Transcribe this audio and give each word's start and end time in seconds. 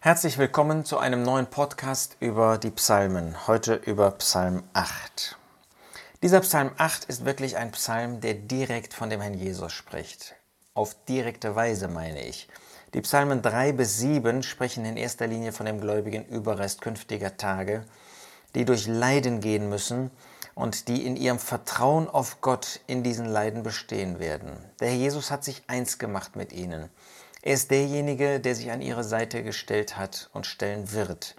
Herzlich 0.00 0.38
willkommen 0.38 0.84
zu 0.84 0.98
einem 0.98 1.22
neuen 1.22 1.46
Podcast 1.46 2.16
über 2.20 2.58
die 2.58 2.70
Psalmen, 2.70 3.48
heute 3.48 3.74
über 3.74 4.12
Psalm 4.12 4.62
8. 4.72 5.36
Dieser 6.22 6.40
Psalm 6.40 6.70
8 6.76 7.06
ist 7.06 7.24
wirklich 7.24 7.56
ein 7.56 7.72
Psalm, 7.72 8.20
der 8.20 8.34
direkt 8.34 8.94
von 8.94 9.10
dem 9.10 9.20
Herrn 9.20 9.34
Jesus 9.34 9.72
spricht. 9.72 10.36
Auf 10.74 10.94
direkte 11.08 11.56
Weise 11.56 11.88
meine 11.88 12.24
ich. 12.24 12.46
Die 12.94 13.00
Psalmen 13.00 13.42
3 13.42 13.72
bis 13.72 13.98
7 13.98 14.44
sprechen 14.44 14.84
in 14.84 14.96
erster 14.96 15.26
Linie 15.26 15.52
von 15.52 15.66
dem 15.66 15.80
gläubigen 15.80 16.26
Überrest 16.26 16.82
künftiger 16.82 17.36
Tage, 17.36 17.84
die 18.54 18.64
durch 18.64 18.86
Leiden 18.86 19.40
gehen 19.40 19.68
müssen 19.68 20.10
und 20.54 20.88
die 20.88 21.04
in 21.04 21.16
ihrem 21.16 21.38
Vertrauen 21.38 22.08
auf 22.08 22.40
Gott 22.42 22.80
in 22.86 23.02
diesen 23.02 23.26
Leiden 23.26 23.62
bestehen 23.62 24.20
werden. 24.20 24.52
Der 24.78 24.88
Herr 24.88 24.96
Jesus 24.96 25.30
hat 25.30 25.42
sich 25.42 25.64
eins 25.66 25.98
gemacht 25.98 26.36
mit 26.36 26.52
ihnen. 26.52 26.90
Er 27.46 27.54
ist 27.54 27.70
derjenige, 27.70 28.40
der 28.40 28.56
sich 28.56 28.72
an 28.72 28.82
ihre 28.82 29.04
Seite 29.04 29.44
gestellt 29.44 29.96
hat 29.96 30.30
und 30.32 30.46
stellen 30.46 30.90
wird. 30.90 31.36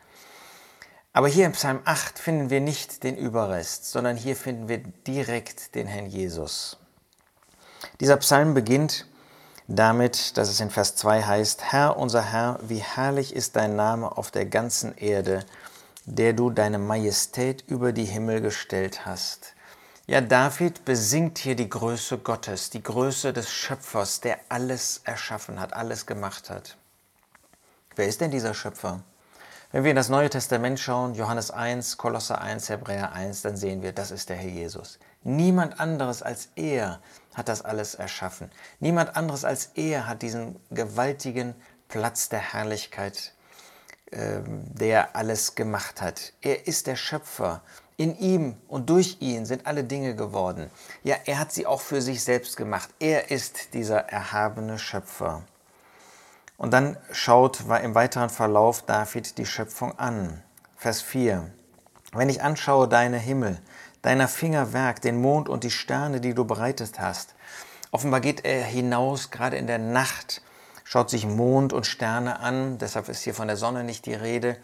Aber 1.12 1.28
hier 1.28 1.46
im 1.46 1.52
Psalm 1.52 1.82
8 1.84 2.18
finden 2.18 2.50
wir 2.50 2.62
nicht 2.62 3.04
den 3.04 3.18
Überrest, 3.18 3.92
sondern 3.92 4.16
hier 4.16 4.38
finden 4.38 4.70
wir 4.70 4.78
direkt 4.78 5.76
den 5.76 5.86
Herrn 5.86 6.06
Jesus. 6.06 6.78
Dieser 8.00 8.16
Psalm 8.16 8.54
beginnt 8.54 9.06
damit, 9.68 10.38
dass 10.38 10.48
es 10.48 10.62
in 10.62 10.70
Vers 10.70 10.96
2 10.96 11.24
heißt, 11.24 11.74
Herr, 11.74 11.98
unser 11.98 12.32
Herr, 12.32 12.58
wie 12.62 12.82
herrlich 12.82 13.36
ist 13.36 13.58
dein 13.58 13.76
Name 13.76 14.18
auf 14.18 14.32
der 14.32 14.46
ganzen 14.46 14.98
Erde, 14.98 15.46
der 16.06 16.32
du 16.32 16.52
deine 16.52 16.80
Majestät 16.80 17.66
über 17.68 17.92
die 17.92 18.06
Himmel 18.06 18.40
gestellt 18.40 19.06
hast. 19.06 19.57
Ja, 20.10 20.22
David 20.22 20.86
besingt 20.86 21.38
hier 21.38 21.58
die 21.58 21.70
Größe 21.70 22.18
Gottes, 22.20 22.70
die 22.70 22.82
Größe 22.82 23.34
des 23.34 23.52
Schöpfers, 23.52 24.22
der 24.22 24.40
alles 24.48 25.02
erschaffen 25.04 25.60
hat, 25.60 25.74
alles 25.74 26.06
gemacht 26.06 26.50
hat. 26.50 26.78
Wer 27.98 28.08
ist 28.08 28.22
denn 28.22 28.32
dieser 28.32 28.54
Schöpfer? 28.54 29.04
Wenn 29.74 29.84
wir 29.84 29.90
in 29.90 29.98
das 29.98 30.08
Neue 30.08 30.30
Testament 30.30 30.80
schauen, 30.80 31.14
Johannes 31.14 31.52
1, 31.52 31.98
Kolosser 31.98 32.40
1, 32.40 32.70
Hebräer 32.70 33.12
1, 33.12 33.42
dann 33.42 33.58
sehen 33.58 33.82
wir, 33.82 33.92
das 33.92 34.12
ist 34.12 34.30
der 34.30 34.38
Herr 34.38 34.50
Jesus. 34.50 34.98
Niemand 35.24 35.78
anderes 35.78 36.22
als 36.24 36.52
er 36.56 37.02
hat 37.34 37.50
das 37.50 37.64
alles 37.64 37.94
erschaffen. 37.94 38.50
Niemand 38.80 39.18
anderes 39.18 39.44
als 39.44 39.72
er 39.76 40.08
hat 40.08 40.22
diesen 40.22 40.58
gewaltigen 40.70 41.54
Platz 41.90 42.30
der 42.30 42.40
Herrlichkeit, 42.40 43.34
ähm, 44.14 44.64
der 44.74 45.18
alles 45.18 45.56
gemacht 45.56 46.02
hat. 46.02 46.32
Er 46.40 46.66
ist 46.66 46.88
der 46.88 46.96
Schöpfer 46.96 47.62
in 47.98 48.18
ihm 48.18 48.56
und 48.68 48.90
durch 48.90 49.18
ihn 49.20 49.46
sind 49.46 49.66
alle 49.66 49.84
Dinge 49.84 50.16
geworden. 50.16 50.70
Ja, 51.04 51.16
er 51.26 51.40
hat 51.40 51.52
sie 51.52 51.66
auch 51.66 51.82
für 51.82 52.02
sich 52.02 52.24
selbst 52.24 52.56
gemacht. 52.56 52.90
Er 53.00 53.32
ist 53.32 53.74
dieser 53.74 54.08
erhabene 54.10 54.78
Schöpfer. 54.78 55.44
Und 56.58 56.74
dann 56.74 56.98
schaut 57.12 57.62
im 57.84 57.96
weiteren 57.96 58.30
Verlauf 58.30 58.84
David 58.84 59.38
die 59.38 59.46
Schöpfung 59.46 59.98
an. 59.98 60.42
Vers 60.76 61.02
4. 61.02 61.52
Wenn 62.14 62.30
ich 62.30 62.42
anschaue 62.42 62.88
deine 62.88 63.18
Himmel, 63.18 63.60
deiner 64.02 64.28
Finger 64.28 64.74
Werk, 64.74 65.02
den 65.02 65.22
Mond 65.22 65.50
und 65.50 65.64
die 65.64 65.72
Sterne, 65.72 66.22
die 66.22 66.34
du 66.34 66.46
bereitet 66.46 67.00
hast. 67.00 67.36
Offenbar 67.92 68.22
geht 68.22 68.46
er 68.46 68.64
hinaus, 68.64 69.32
gerade 69.32 69.58
in 69.58 69.68
der 69.68 69.80
Nacht, 69.80 70.42
schaut 70.84 71.10
sich 71.10 71.26
Mond 71.26 71.74
und 71.74 71.86
Sterne 71.86 72.40
an, 72.40 72.78
deshalb 72.78 73.10
ist 73.10 73.24
hier 73.24 73.34
von 73.34 73.48
der 73.48 73.58
Sonne 73.58 73.84
nicht 73.84 74.06
die 74.06 74.14
Rede, 74.14 74.58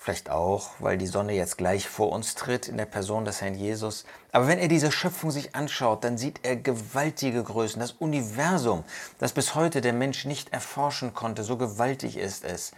Vielleicht 0.00 0.30
auch, 0.30 0.70
weil 0.78 0.96
die 0.96 1.08
Sonne 1.08 1.32
jetzt 1.32 1.58
gleich 1.58 1.88
vor 1.88 2.12
uns 2.12 2.36
tritt 2.36 2.68
in 2.68 2.76
der 2.76 2.86
Person 2.86 3.24
des 3.24 3.42
Herrn 3.42 3.56
Jesus. 3.56 4.04
Aber 4.30 4.46
wenn 4.46 4.60
er 4.60 4.68
diese 4.68 4.92
Schöpfung 4.92 5.32
sich 5.32 5.56
anschaut, 5.56 6.04
dann 6.04 6.16
sieht 6.16 6.40
er 6.44 6.54
gewaltige 6.54 7.42
Größen. 7.42 7.80
Das 7.80 7.92
Universum, 7.92 8.84
das 9.18 9.32
bis 9.32 9.56
heute 9.56 9.80
der 9.80 9.92
Mensch 9.92 10.24
nicht 10.24 10.52
erforschen 10.52 11.14
konnte, 11.14 11.42
so 11.42 11.56
gewaltig 11.56 12.16
ist 12.16 12.44
es. 12.44 12.70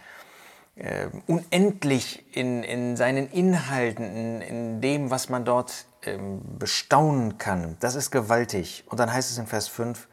Äh, 0.75 1.07
unendlich 1.27 2.25
in, 2.35 2.63
in 2.63 2.97
seinen 2.97 3.29
Inhalten, 3.29 4.03
in, 4.03 4.41
in 4.41 4.81
dem, 4.81 5.11
was 5.11 5.29
man 5.29 5.45
dort 5.45 5.85
ähm, 6.03 6.41
bestaunen 6.57 7.37
kann. 7.37 7.77
Das 7.81 7.93
ist 7.93 8.09
gewaltig. 8.09 8.83
Und 8.87 8.99
dann 8.99 9.13
heißt 9.13 9.29
es 9.29 9.37
in 9.37 9.45
Vers 9.45 9.67
5, 9.67 10.07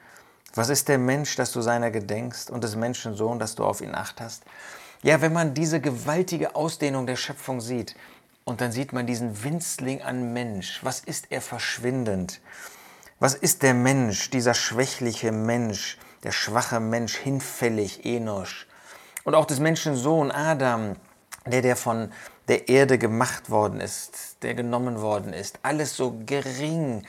was 0.55 0.69
ist 0.69 0.89
der 0.89 0.99
Mensch, 0.99 1.37
dass 1.37 1.53
du 1.53 1.63
seiner 1.63 1.91
gedenkst 1.91 2.51
und 2.51 2.65
des 2.65 2.77
Menschensohn, 2.77 3.39
dass 3.39 3.55
du 3.55 3.65
auf 3.65 3.81
ihn 3.81 3.95
acht 3.95 4.21
hast? 4.21 4.43
Ja, 5.03 5.21
wenn 5.21 5.33
man 5.33 5.55
diese 5.55 5.81
gewaltige 5.81 6.57
Ausdehnung 6.57 7.07
der 7.07 7.15
Schöpfung 7.15 7.61
sieht 7.61 7.95
und 8.45 8.61
dann 8.61 8.73
sieht 8.73 8.93
man 8.93 9.07
diesen 9.07 9.45
Winzling 9.45 10.03
an 10.03 10.33
Mensch, 10.33 10.81
was 10.83 10.99
ist 10.99 11.27
er 11.31 11.41
verschwindend? 11.41 12.41
Was 13.21 13.35
ist 13.35 13.63
der 13.63 13.75
Mensch, 13.75 14.31
dieser 14.31 14.55
schwächliche 14.55 15.31
Mensch, 15.31 15.99
der 16.25 16.33
schwache 16.33 16.81
Mensch, 16.81 17.17
hinfällig, 17.17 18.05
Enosch? 18.05 18.67
Und 19.23 19.37
auch 19.37 19.45
des 19.45 19.61
Menschen 19.61 19.95
Sohn 19.95 20.33
Adam, 20.33 20.97
der, 21.47 21.63
der 21.63 21.77
von 21.77 22.13
der 22.49 22.69
Erde 22.69 22.99
gemacht 22.99 23.51
worden 23.51 23.81
ist, 23.81 24.39
der 24.43 24.55
genommen 24.55 25.01
worden 25.01 25.33
ist. 25.33 25.61
Alles 25.63 25.97
so 25.97 26.19
gering, 26.27 27.07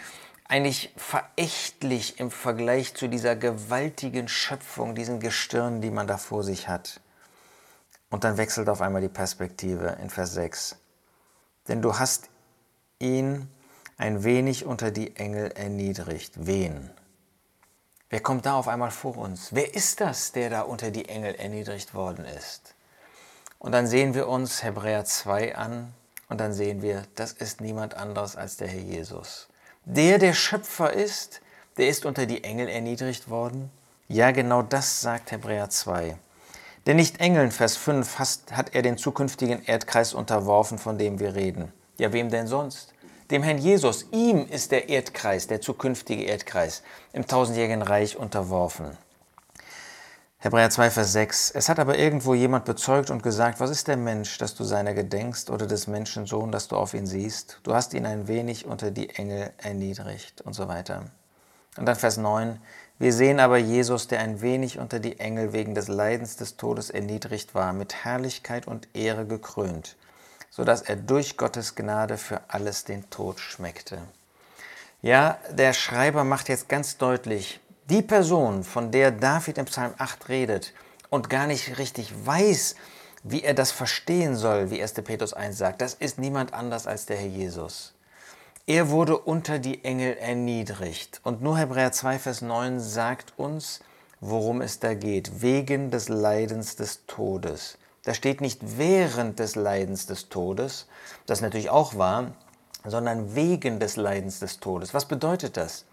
eigentlich 0.47 0.93
verächtlich 0.95 2.19
im 2.19 2.29
Vergleich 2.29 2.93
zu 2.93 3.07
dieser 3.07 3.35
gewaltigen 3.35 4.27
Schöpfung, 4.27 4.93
diesen 4.93 5.19
Gestirn, 5.19 5.81
die 5.81 5.91
man 5.91 6.05
da 6.05 6.17
vor 6.17 6.43
sich 6.43 6.67
hat. 6.67 6.99
Und 8.09 8.23
dann 8.23 8.37
wechselt 8.37 8.69
auf 8.69 8.81
einmal 8.81 9.01
die 9.01 9.09
Perspektive 9.09 9.97
in 10.01 10.09
Vers 10.09 10.33
6. 10.33 10.77
Denn 11.67 11.81
du 11.81 11.99
hast 11.99 12.29
ihn 12.97 13.47
ein 13.97 14.23
wenig 14.23 14.65
unter 14.65 14.91
die 14.91 15.15
Engel 15.15 15.51
erniedrigt. 15.51 16.33
Wen? 16.35 16.89
Wer 18.09 18.21
kommt 18.21 18.45
da 18.45 18.55
auf 18.55 18.67
einmal 18.67 18.91
vor 18.91 19.17
uns? 19.17 19.53
Wer 19.53 19.75
ist 19.75 20.01
das, 20.01 20.31
der 20.31 20.49
da 20.49 20.61
unter 20.61 20.89
die 20.89 21.07
Engel 21.07 21.35
erniedrigt 21.35 21.93
worden 21.93 22.25
ist? 22.25 22.73
Und 23.59 23.73
dann 23.73 23.85
sehen 23.85 24.15
wir 24.15 24.27
uns 24.27 24.63
Hebräer 24.63 25.05
2 25.05 25.55
an 25.55 25.93
und 26.29 26.39
dann 26.39 26.53
sehen 26.53 26.81
wir, 26.81 27.03
das 27.15 27.33
ist 27.33 27.61
niemand 27.61 27.93
anderes 27.93 28.35
als 28.35 28.57
der 28.57 28.67
Herr 28.67 28.79
Jesus. 28.79 29.47
Der, 29.85 30.17
der 30.17 30.33
Schöpfer 30.33 30.93
ist, 30.93 31.41
der 31.77 31.89
ist 31.89 32.05
unter 32.05 32.25
die 32.25 32.43
Engel 32.43 32.69
erniedrigt 32.69 33.29
worden. 33.29 33.69
Ja, 34.07 34.31
genau 34.31 34.61
das 34.61 35.01
sagt 35.01 35.31
Hebräer 35.31 35.69
2. 35.69 36.17
Denn 36.85 36.95
nicht 36.95 37.19
Engeln, 37.19 37.51
Vers 37.51 37.75
5, 37.77 38.19
hat 38.19 38.73
er 38.73 38.81
den 38.81 38.97
zukünftigen 38.97 39.63
Erdkreis 39.63 40.13
unterworfen, 40.13 40.77
von 40.77 40.97
dem 40.97 41.19
wir 41.19 41.35
reden. 41.35 41.71
Ja, 41.97 42.13
wem 42.13 42.29
denn 42.29 42.47
sonst? 42.47 42.93
Dem 43.31 43.43
Herrn 43.43 43.57
Jesus. 43.57 44.07
Ihm 44.11 44.47
ist 44.47 44.71
der 44.71 44.89
Erdkreis, 44.89 45.47
der 45.47 45.61
zukünftige 45.61 46.23
Erdkreis, 46.23 46.81
im 47.13 47.27
tausendjährigen 47.27 47.81
Reich 47.81 48.17
unterworfen. 48.17 48.97
Hebräer 50.39 50.69
2, 50.69 50.89
Vers 50.89 51.11
6. 51.11 51.51
Es 51.51 51.67
hat 51.67 51.79
aber 51.79 51.97
irgendwo 51.97 52.33
jemand 52.33 52.63
bezeugt 52.63 53.09
und 53.09 53.21
gesagt, 53.21 53.59
was 53.59 53.69
ist 53.69 53.89
der 53.89 53.97
Mensch, 53.97 54.37
dass 54.37 54.55
du 54.55 54.63
seiner 54.63 54.93
gedenkst, 54.93 55.49
oder 55.49 55.67
des 55.67 55.87
Menschensohn, 55.87 56.51
dass 56.51 56.69
du 56.69 56.77
auf 56.77 56.93
ihn 56.93 57.05
siehst? 57.05 57.59
Du 57.63 57.73
hast 57.73 57.93
ihn 57.93 58.05
ein 58.05 58.29
wenig 58.29 58.65
unter 58.65 58.89
die 58.89 59.09
Engel 59.09 59.51
erniedrigt 59.57 60.39
und 60.39 60.53
so 60.53 60.69
weiter. 60.69 61.03
Und 61.75 61.85
dann 61.85 61.97
Vers 61.97 62.15
9. 62.15 62.59
Wir 62.99 63.13
sehen 63.13 63.39
aber 63.39 63.57
Jesus, 63.57 64.09
der 64.09 64.19
ein 64.19 64.41
wenig 64.41 64.77
unter 64.77 64.99
die 64.99 65.21
Engel 65.21 65.53
wegen 65.53 65.73
des 65.73 65.87
Leidens 65.87 66.35
des 66.35 66.57
Todes 66.57 66.89
erniedrigt 66.89 67.55
war, 67.55 67.71
mit 67.71 68.03
Herrlichkeit 68.03 68.67
und 68.67 68.89
Ehre 68.93 69.25
gekrönt, 69.25 69.95
so 70.49 70.65
dass 70.65 70.81
er 70.81 70.97
durch 70.97 71.37
Gottes 71.37 71.75
Gnade 71.75 72.17
für 72.17 72.41
alles 72.49 72.83
den 72.83 73.09
Tod 73.09 73.39
schmeckte. 73.39 73.99
Ja, 75.01 75.37
der 75.49 75.71
Schreiber 75.71 76.25
macht 76.25 76.49
jetzt 76.49 76.67
ganz 76.67 76.97
deutlich, 76.97 77.61
die 77.85 78.01
Person, 78.01 78.65
von 78.65 78.91
der 78.91 79.11
David 79.11 79.57
im 79.59 79.65
Psalm 79.65 79.93
8 79.97 80.27
redet 80.27 80.73
und 81.09 81.29
gar 81.29 81.47
nicht 81.47 81.77
richtig 81.77 82.13
weiß, 82.25 82.75
wie 83.23 83.43
er 83.43 83.53
das 83.53 83.71
verstehen 83.71 84.35
soll, 84.35 84.71
wie 84.71 84.81
1. 84.81 84.93
Petrus 84.95 85.33
1 85.33 85.57
sagt, 85.57 85.81
das 85.81 85.93
ist 85.93 86.19
niemand 86.19 86.53
anders 86.53 86.85
als 86.85 87.05
der 87.05 87.15
Herr 87.15 87.27
Jesus. 87.27 87.93
Er 88.69 88.91
wurde 88.91 89.17
unter 89.17 89.57
die 89.57 89.83
Engel 89.83 90.15
erniedrigt. 90.17 91.21
Und 91.23 91.41
nur 91.41 91.57
Hebräer 91.57 91.91
2, 91.91 92.19
Vers 92.19 92.43
9 92.43 92.79
sagt 92.79 93.33
uns, 93.35 93.79
worum 94.19 94.61
es 94.61 94.77
da 94.77 94.93
geht, 94.93 95.41
wegen 95.41 95.89
des 95.89 96.07
Leidens 96.07 96.75
des 96.75 97.07
Todes. 97.07 97.79
Da 98.03 98.13
steht 98.13 98.41
nicht 98.41 98.77
während 98.77 99.39
des 99.39 99.55
Leidens 99.55 100.05
des 100.05 100.29
Todes, 100.29 100.85
das 101.25 101.41
natürlich 101.41 101.71
auch 101.71 101.97
war, 101.97 102.33
sondern 102.85 103.33
wegen 103.33 103.79
des 103.79 103.95
Leidens 103.95 104.37
des 104.37 104.59
Todes. 104.59 104.93
Was 104.93 105.05
bedeutet 105.07 105.57
das? 105.57 105.85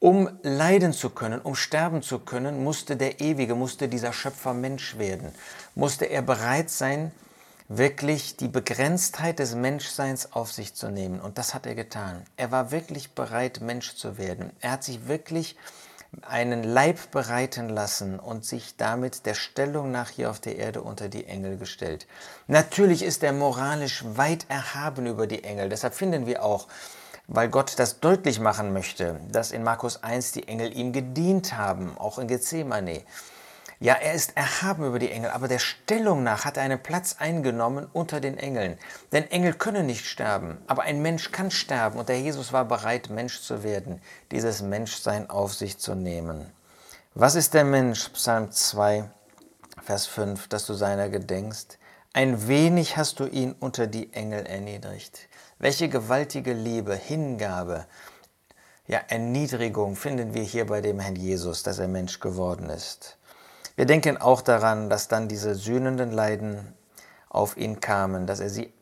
Um 0.00 0.28
leiden 0.42 0.92
zu 0.92 1.10
können, 1.10 1.40
um 1.40 1.54
sterben 1.54 2.02
zu 2.02 2.18
können, 2.18 2.64
musste 2.64 2.96
der 2.96 3.20
Ewige, 3.20 3.54
musste 3.54 3.86
dieser 3.86 4.12
Schöpfer 4.12 4.54
Mensch 4.54 4.98
werden, 4.98 5.32
musste 5.76 6.06
er 6.06 6.22
bereit 6.22 6.68
sein, 6.68 7.12
wirklich 7.68 8.36
die 8.36 8.48
Begrenztheit 8.48 9.38
des 9.38 9.54
Menschseins 9.54 10.32
auf 10.32 10.52
sich 10.52 10.74
zu 10.74 10.90
nehmen. 10.90 11.20
Und 11.20 11.38
das 11.38 11.54
hat 11.54 11.66
er 11.66 11.74
getan. 11.74 12.24
Er 12.36 12.50
war 12.50 12.70
wirklich 12.70 13.12
bereit, 13.12 13.60
Mensch 13.60 13.94
zu 13.94 14.16
werden. 14.16 14.50
Er 14.60 14.72
hat 14.72 14.84
sich 14.84 15.06
wirklich 15.06 15.56
einen 16.22 16.62
Leib 16.62 17.10
bereiten 17.10 17.68
lassen 17.68 18.18
und 18.18 18.44
sich 18.44 18.76
damit 18.76 19.26
der 19.26 19.34
Stellung 19.34 19.90
nach 19.90 20.08
hier 20.08 20.30
auf 20.30 20.40
der 20.40 20.56
Erde 20.56 20.80
unter 20.80 21.08
die 21.08 21.26
Engel 21.26 21.58
gestellt. 21.58 22.06
Natürlich 22.46 23.02
ist 23.02 23.22
er 23.22 23.34
moralisch 23.34 24.02
weit 24.14 24.46
erhaben 24.48 25.04
über 25.06 25.26
die 25.26 25.44
Engel. 25.44 25.68
Deshalb 25.68 25.94
finden 25.94 26.26
wir 26.26 26.42
auch, 26.42 26.66
weil 27.26 27.50
Gott 27.50 27.78
das 27.78 28.00
deutlich 28.00 28.40
machen 28.40 28.72
möchte, 28.72 29.20
dass 29.30 29.52
in 29.52 29.62
Markus 29.62 30.02
1 30.02 30.32
die 30.32 30.48
Engel 30.48 30.74
ihm 30.74 30.94
gedient 30.94 31.58
haben, 31.58 31.98
auch 31.98 32.18
in 32.18 32.26
Gethsemane. 32.26 33.02
Ja, 33.80 33.94
er 33.94 34.14
ist 34.14 34.36
erhaben 34.36 34.84
über 34.84 34.98
die 34.98 35.12
Engel, 35.12 35.30
aber 35.30 35.46
der 35.46 35.60
Stellung 35.60 36.24
nach 36.24 36.44
hat 36.44 36.56
er 36.56 36.64
einen 36.64 36.82
Platz 36.82 37.16
eingenommen 37.20 37.86
unter 37.92 38.20
den 38.20 38.36
Engeln. 38.36 38.76
Denn 39.12 39.30
Engel 39.30 39.54
können 39.54 39.86
nicht 39.86 40.04
sterben, 40.04 40.58
aber 40.66 40.82
ein 40.82 41.00
Mensch 41.00 41.30
kann 41.30 41.52
sterben 41.52 41.96
und 41.98 42.08
der 42.08 42.20
Jesus 42.20 42.52
war 42.52 42.64
bereit, 42.64 43.08
Mensch 43.08 43.40
zu 43.40 43.62
werden, 43.62 44.02
dieses 44.32 44.62
Menschsein 44.62 45.30
auf 45.30 45.54
sich 45.54 45.78
zu 45.78 45.94
nehmen. 45.94 46.50
Was 47.14 47.36
ist 47.36 47.54
der 47.54 47.64
Mensch? 47.64 48.08
Psalm 48.08 48.50
2, 48.50 49.08
Vers 49.84 50.06
5, 50.06 50.48
dass 50.48 50.66
du 50.66 50.74
seiner 50.74 51.08
gedenkst. 51.08 51.78
Ein 52.12 52.48
wenig 52.48 52.96
hast 52.96 53.20
du 53.20 53.26
ihn 53.26 53.54
unter 53.60 53.86
die 53.86 54.12
Engel 54.12 54.44
erniedrigt. 54.44 55.28
Welche 55.60 55.88
gewaltige 55.88 56.52
Liebe, 56.52 56.96
Hingabe, 56.96 57.86
ja, 58.88 58.98
Erniedrigung 59.06 59.94
finden 59.94 60.34
wir 60.34 60.42
hier 60.42 60.66
bei 60.66 60.80
dem 60.80 60.98
Herrn 60.98 61.14
Jesus, 61.14 61.62
dass 61.62 61.78
er 61.78 61.88
Mensch 61.88 62.18
geworden 62.20 62.70
ist. 62.70 63.17
Wir 63.78 63.86
denken 63.86 64.16
auch 64.16 64.40
daran, 64.40 64.90
dass 64.90 65.06
dann 65.06 65.28
diese 65.28 65.54
sühnenden 65.54 66.10
Leiden 66.10 66.74
auf 67.28 67.56
ihn 67.56 67.78
kamen, 67.78 68.26
dass 68.26 68.40
er 68.40 68.50
sie 68.50 68.72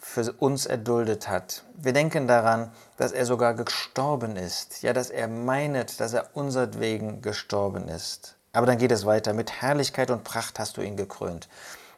für 0.00 0.32
uns 0.32 0.64
erduldet 0.64 1.28
hat. 1.28 1.62
Wir 1.76 1.92
denken 1.92 2.26
daran, 2.26 2.72
dass 2.96 3.12
er 3.12 3.26
sogar 3.26 3.52
gestorben 3.52 4.36
ist, 4.36 4.82
ja, 4.82 4.94
dass 4.94 5.10
er 5.10 5.28
meinet, 5.28 6.00
dass 6.00 6.14
er 6.14 6.30
unsertwegen 6.32 7.20
gestorben 7.20 7.86
ist. 7.88 8.36
Aber 8.54 8.64
dann 8.64 8.78
geht 8.78 8.92
es 8.92 9.04
weiter, 9.04 9.34
mit 9.34 9.60
Herrlichkeit 9.60 10.10
und 10.10 10.24
Pracht 10.24 10.58
hast 10.58 10.78
du 10.78 10.80
ihn 10.80 10.96
gekrönt. 10.96 11.50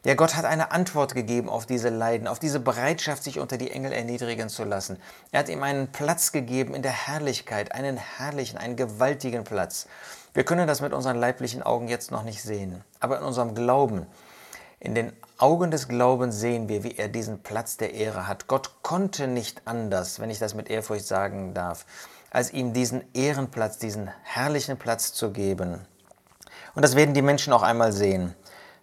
Ja, 0.05 0.15
Gott 0.15 0.35
hat 0.35 0.43
eine 0.43 0.71
Antwort 0.71 1.15
gegeben 1.15 1.47
auf 1.47 1.65
diese 1.65 1.87
Leiden, 1.87 2.27
auf 2.27 2.39
diese 2.39 2.59
Bereitschaft, 2.59 3.23
sich 3.23 3.39
unter 3.39 3.57
die 3.57 3.71
Engel 3.71 3.93
erniedrigen 3.93 4.49
zu 4.49 4.65
lassen. 4.65 4.97
Er 5.31 5.39
hat 5.39 5.49
ihm 5.49 5.63
einen 5.63 5.93
Platz 5.93 6.33
gegeben 6.33 6.75
in 6.75 6.81
der 6.81 6.91
Herrlichkeit, 6.91 7.73
einen 7.73 7.95
herrlichen, 7.95 8.57
einen 8.57 8.75
gewaltigen 8.75 9.45
Platz. 9.45 9.87
Wir 10.33 10.43
können 10.43 10.67
das 10.67 10.81
mit 10.81 10.93
unseren 10.93 11.17
leiblichen 11.17 11.63
Augen 11.63 11.87
jetzt 11.87 12.11
noch 12.11 12.23
nicht 12.23 12.41
sehen, 12.41 12.83
aber 12.99 13.17
in 13.17 13.23
unserem 13.23 13.55
Glauben, 13.55 14.05
in 14.79 14.95
den 14.95 15.11
Augen 15.37 15.71
des 15.71 15.87
Glaubens 15.87 16.39
sehen 16.39 16.69
wir, 16.69 16.83
wie 16.83 16.97
er 16.97 17.09
diesen 17.09 17.41
Platz 17.41 17.77
der 17.77 17.93
Ehre 17.93 18.27
hat. 18.27 18.47
Gott 18.47 18.81
konnte 18.81 19.27
nicht 19.27 19.61
anders, 19.65 20.19
wenn 20.19 20.29
ich 20.29 20.39
das 20.39 20.53
mit 20.53 20.69
Ehrfurcht 20.69 21.05
sagen 21.05 21.53
darf, 21.53 21.85
als 22.29 22.53
ihm 22.53 22.73
diesen 22.73 23.03
Ehrenplatz, 23.13 23.77
diesen 23.77 24.09
herrlichen 24.23 24.77
Platz 24.77 25.13
zu 25.13 25.31
geben. 25.31 25.79
Und 26.75 26.83
das 26.83 26.95
werden 26.95 27.13
die 27.13 27.21
Menschen 27.21 27.51
auch 27.51 27.63
einmal 27.63 27.91
sehen. 27.91 28.35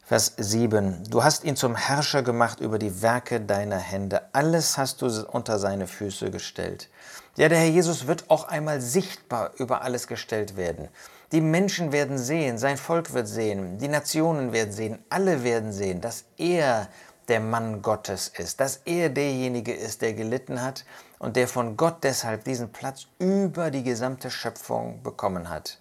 Vers 0.05 0.35
7. 0.37 1.05
Du 1.11 1.25
hast 1.25 1.45
ihn 1.45 1.57
zum 1.57 1.75
Herrscher 1.75 2.23
gemacht 2.23 2.61
über 2.61 2.79
die 2.79 3.03
Werke 3.03 3.41
deiner 3.41 3.79
Hände. 3.79 4.23
Alles 4.33 4.79
hast 4.79 5.03
du 5.03 5.07
unter 5.27 5.59
seine 5.59 5.87
Füße 5.87 6.31
gestellt. 6.31 6.89
Ja, 7.37 7.49
der 7.49 7.59
Herr 7.59 7.69
Jesus 7.69 8.07
wird 8.07 8.31
auch 8.31 8.49
einmal 8.49 8.81
sichtbar 8.81 9.51
über 9.57 9.83
alles 9.83 10.07
gestellt 10.07 10.57
werden. 10.57 10.89
Die 11.33 11.41
Menschen 11.41 11.91
werden 11.91 12.19
sehen, 12.19 12.57
sein 12.57 12.77
Volk 12.77 13.13
wird 13.13 13.27
sehen, 13.27 13.79
die 13.79 13.89
Nationen 13.89 14.53
werden 14.53 14.73
sehen, 14.73 15.05
alle 15.11 15.43
werden 15.43 15.73
sehen, 15.73 16.01
dass 16.01 16.25
er 16.37 16.89
der 17.27 17.41
Mann 17.41 17.83
Gottes 17.83 18.29
ist, 18.29 18.61
dass 18.61 18.81
er 18.85 19.09
derjenige 19.09 19.75
ist, 19.75 20.03
der 20.03 20.15
gelitten 20.15 20.63
hat 20.63 20.85
und 21.19 21.35
der 21.35 21.49
von 21.49 21.77
Gott 21.77 22.05
deshalb 22.05 22.45
diesen 22.45 22.71
Platz 22.71 23.09
über 23.19 23.73
die 23.73 23.83
gesamte 23.83 24.31
Schöpfung 24.31 25.03
bekommen 25.03 25.49
hat. 25.49 25.81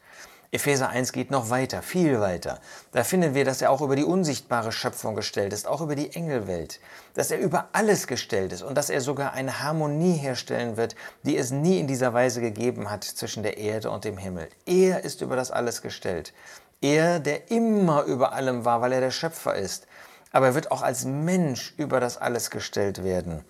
Epheser 0.56 0.88
1 0.88 1.12
geht 1.12 1.32
noch 1.32 1.50
weiter, 1.50 1.82
viel 1.82 2.22
weiter. 2.22 2.60
Da 2.94 3.04
finden 3.04 3.34
wir, 3.34 3.44
dass 3.44 3.62
er 3.62 3.72
auch 3.72 3.82
über 3.82 3.98
die 3.98 4.06
unsichtbare 4.06 4.72
Schöpfung 4.72 5.14
gestellt 5.14 5.52
ist, 5.52 5.68
auch 5.68 5.82
über 5.82 5.96
die 5.96 6.16
Engelwelt, 6.16 6.80
dass 7.14 7.30
er 7.30 7.40
über 7.40 7.68
alles 7.74 8.08
gestellt 8.08 8.54
ist 8.54 8.62
und 8.62 8.76
dass 8.76 8.90
er 8.90 9.02
sogar 9.02 9.34
eine 9.34 9.62
Harmonie 9.62 10.14
herstellen 10.14 10.78
wird, 10.78 10.96
die 11.24 11.36
es 11.36 11.52
nie 11.52 11.78
in 11.78 11.88
dieser 11.88 12.14
Weise 12.14 12.40
gegeben 12.40 12.90
hat 12.90 13.04
zwischen 13.04 13.44
der 13.44 13.58
Erde 13.58 13.90
und 13.90 14.06
dem 14.06 14.18
Himmel. 14.18 14.48
Er 14.66 15.04
ist 15.04 15.22
über 15.22 15.36
das 15.36 15.52
alles 15.52 15.82
gestellt. 15.82 16.32
Er, 16.80 17.20
der 17.20 17.52
immer 17.52 18.04
über 18.04 18.32
allem 18.32 18.64
war, 18.64 18.80
weil 18.80 18.94
er 18.94 19.02
der 19.02 19.12
Schöpfer 19.12 19.56
ist. 19.56 19.88
Aber 20.32 20.48
er 20.48 20.56
wird 20.56 20.72
auch 20.72 20.84
als 20.84 21.04
Mensch 21.04 21.74
über 21.76 22.00
das 22.00 22.18
alles 22.18 22.50
gestellt 22.50 23.04
werden. 23.04 23.44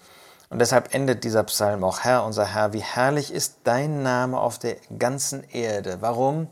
Und 0.49 0.57
deshalb 0.57 0.95
endet 0.95 1.23
dieser 1.23 1.43
Psalm 1.43 1.83
auch, 1.83 2.03
Herr, 2.03 2.23
unser 2.23 2.45
Herr, 2.45 2.73
wie 2.73 2.81
herrlich 2.81 3.31
ist 3.31 3.57
dein 3.63 4.01
Name 4.01 4.39
auf 4.39 4.57
der 4.57 4.77
ganzen 4.97 5.43
Erde. 5.51 5.97
Warum? 6.01 6.47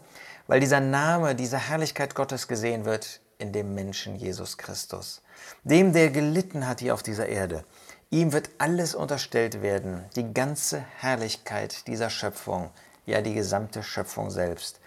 Weil 0.48 0.60
dieser 0.60 0.80
Name, 0.80 1.36
diese 1.36 1.58
Herrlichkeit 1.58 2.16
Gottes 2.16 2.48
gesehen 2.48 2.86
wird 2.86 3.22
in 3.38 3.52
dem 3.52 3.74
Menschen 3.74 4.16
Jesus 4.16 4.58
Christus. 4.58 5.22
Dem, 5.64 5.94
der 5.94 6.10
gelitten 6.10 6.68
hat 6.68 6.80
hier 6.80 6.94
auf 6.94 7.04
dieser 7.04 7.28
Erde. 7.28 7.64
Ihm 8.10 8.32
wird 8.32 8.50
alles 8.58 8.94
unterstellt 8.96 9.62
werden, 9.62 10.06
die 10.16 10.34
ganze 10.34 10.86
Herrlichkeit 11.00 11.88
dieser 11.88 12.10
Schöpfung, 12.10 12.70
ja 13.06 13.22
die 13.22 13.34
gesamte 13.34 13.84
Schöpfung 13.84 14.30
selbst, 14.30 14.80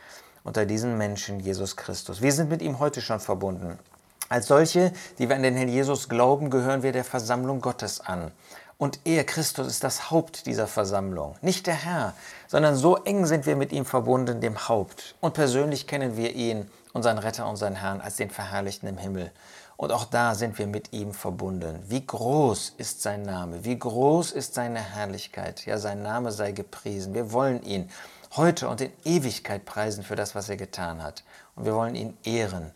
unter 0.45 0.65
diesen 0.65 0.97
Menschen 0.97 1.41
Jesus 1.41 1.77
Christus. 1.77 2.23
Wir 2.23 2.33
sind 2.33 2.49
mit 2.49 2.63
ihm 2.63 2.79
heute 2.79 3.01
schon 3.01 3.21
verbunden. 3.21 3.79
Als 4.29 4.47
solche, 4.47 4.93
die 5.19 5.29
wir 5.29 5.37
an 5.37 5.43
den 5.43 5.57
Herrn 5.57 5.69
Jesus 5.69 6.09
glauben, 6.09 6.51
gehören 6.51 6.83
wir 6.83 6.93
der 6.93 7.05
Versammlung 7.05 7.61
Gottes 7.61 8.01
an. 8.01 8.33
Und 8.79 9.01
er, 9.05 9.25
Christus, 9.25 9.67
ist 9.69 9.85
das 9.85 10.11
Haupt 10.11 10.47
dieser 10.47 10.67
Versammlung, 10.67 11.37
nicht 11.41 11.67
der 11.67 11.75
Herr, 11.75 12.13
sondern 12.47 12.77
so 12.77 12.97
eng 12.97 13.25
sind 13.25 13.47
wir 13.47 13.57
mit 13.57 13.73
ihm 13.73 13.87
verbunden, 13.87 14.41
dem 14.41 14.69
Haupt. 14.69 15.15
Und 15.21 15.33
persönlich 15.33 15.87
kennen 15.87 16.17
wir 16.17 16.35
ihn, 16.35 16.71
unseren 16.93 17.19
Retter, 17.19 17.49
unseren 17.49 17.77
Herrn, 17.77 18.01
als 18.01 18.17
den 18.17 18.31
Verherrlichten 18.31 18.89
im 18.89 18.99
Himmel. 18.99 19.31
Und 19.77 19.93
auch 19.93 20.05
da 20.05 20.35
sind 20.35 20.59
wir 20.59 20.67
mit 20.67 20.93
ihm 20.93 21.13
verbunden. 21.13 21.83
Wie 21.87 22.05
groß 22.05 22.75
ist 22.79 23.03
sein 23.03 23.23
Name, 23.23 23.65
wie 23.65 23.79
groß 23.79 24.33
ist 24.33 24.55
seine 24.55 24.81
Herrlichkeit. 24.81 25.67
Ja, 25.67 25.79
sein 25.79 26.03
Name 26.03 26.33
sei 26.33 26.53
gepriesen. 26.53 27.15
Wir 27.15 27.33
wollen 27.33 27.63
ihn 27.63 27.91
heute 28.37 28.69
und 28.69 28.81
in 28.81 28.93
Ewigkeit 29.05 29.65
preisen 29.65 30.03
für 30.03 30.17
das, 30.17 30.35
was 30.35 30.49
er 30.49 30.57
getan 30.57 31.03
hat. 31.03 31.25
Und 31.55 31.67
wir 31.67 31.75
wollen 31.75 31.95
ihn 31.95 32.17
ehren. 32.25 32.73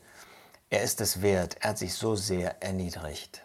Er 0.73 0.85
ist 0.85 1.01
es 1.01 1.21
wert, 1.21 1.57
er 1.61 1.71
hat 1.71 1.79
sich 1.79 1.95
so 1.95 2.15
sehr 2.15 2.63
erniedrigt. 2.63 3.43